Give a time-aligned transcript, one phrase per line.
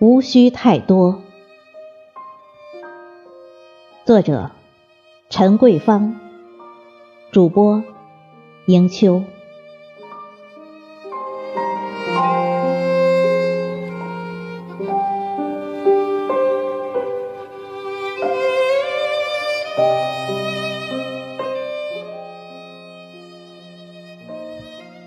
[0.00, 1.20] 无需太多。
[4.04, 4.50] 作者：
[5.28, 6.18] 陈桂芳，
[7.30, 7.82] 主播：
[8.66, 9.22] 迎秋。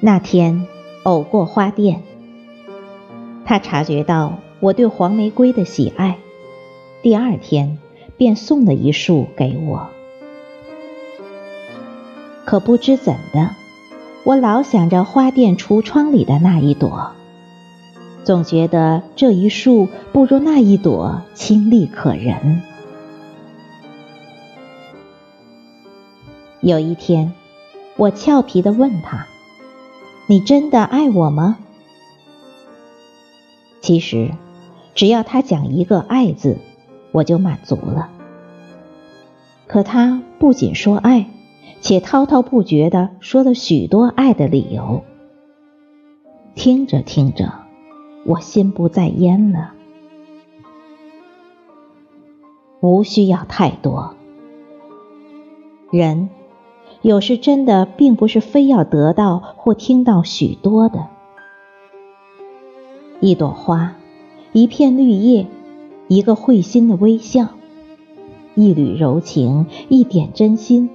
[0.05, 0.67] 那天
[1.03, 2.03] 偶过花店，
[3.45, 6.17] 他察觉到我对黄玫瑰的喜爱，
[7.02, 7.77] 第二天
[8.17, 9.88] 便送了一束给我。
[12.43, 13.52] 可不知怎的，
[14.26, 17.13] 我老想着花店橱窗里的那一朵，
[18.26, 22.62] 总觉得这一束不如那一朵清丽可人。
[26.59, 27.31] 有一天，
[27.95, 29.27] 我俏皮地问他。
[30.27, 31.57] 你真的爱我吗？
[33.82, 34.32] 其实，
[34.96, 36.57] 只要他讲一个“爱”字，
[37.12, 38.10] 我就满足了。
[39.68, 41.29] 可他不仅说爱，
[41.82, 45.04] 且滔滔不绝的说了许多爱的理由。
[46.55, 47.51] 听着听着，
[48.26, 49.74] 我心不在焉了。
[52.79, 54.16] 无需要太多，
[55.91, 56.29] 人。
[57.04, 61.07] 有时真的并不是非要得到或听到许多的，
[63.20, 63.98] 一朵花，
[64.53, 65.47] 一片绿叶，
[66.07, 67.50] 一个会心的微笑，
[68.56, 70.90] 一缕柔情，一点真心，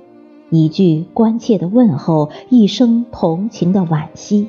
[0.48, 4.48] 一句关切的问候，一声同情的惋惜，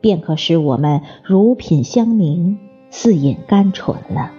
[0.00, 2.56] 便可使我们如品香茗，
[2.90, 4.32] 似饮甘醇了。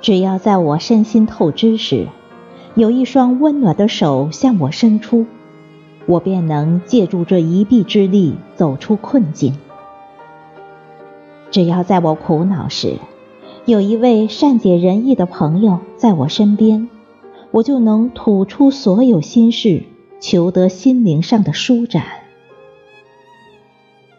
[0.00, 2.08] 只要在我身心透支时。
[2.78, 5.26] 有一双温暖的手向我伸出，
[6.06, 9.56] 我便能借助这一臂之力走出困境。
[11.50, 12.94] 只要在我苦恼时，
[13.64, 16.88] 有一位善解人意的朋友在我身边，
[17.50, 19.82] 我就能吐出所有心事，
[20.20, 22.04] 求得心灵上的舒展。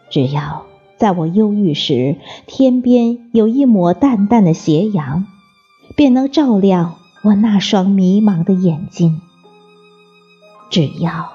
[0.10, 0.66] 只要
[0.98, 5.26] 在我忧郁时，天边有一抹淡淡的斜阳，
[5.96, 6.99] 便能照亮。
[7.22, 9.20] 我那双迷茫的眼睛，
[10.70, 11.34] 只要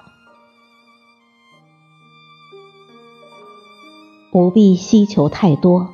[4.32, 5.90] 不必希求太多，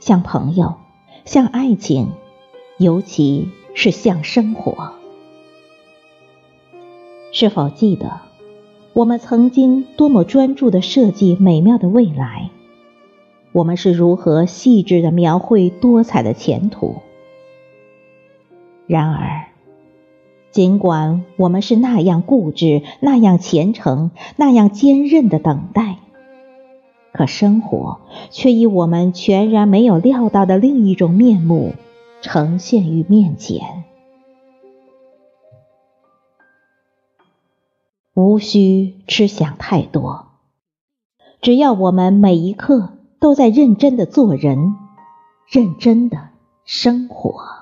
[0.00, 0.76] 像朋友，
[1.26, 2.12] 像爱情，
[2.78, 4.94] 尤其是像生活。
[7.30, 8.22] 是否记得，
[8.94, 12.48] 我们曾经多么专注的设计美妙的未来？
[13.52, 17.02] 我们是如何细致的描绘多彩的前途？
[18.88, 19.46] 然而，
[20.50, 25.98] 尽管我们是那样固执、那样虔诚、那样坚韧的等待，
[27.12, 28.00] 可生活
[28.30, 31.74] 却以我们全然没有料到的另一种面目
[32.22, 33.84] 呈现于面前。
[38.14, 40.28] 无需吃想太多，
[41.42, 44.74] 只要我们每一刻都在认真的做人，
[45.46, 46.30] 认真的
[46.64, 47.57] 生活。